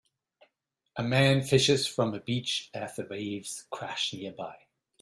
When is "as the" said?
2.73-3.05